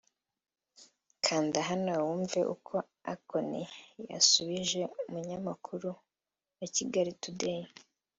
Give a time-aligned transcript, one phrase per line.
[1.25, 2.73] Kanda hano wumve uko
[3.13, 3.49] Akon
[4.11, 5.89] yasubije umunyamakuru
[6.59, 7.61] wa Kigali Today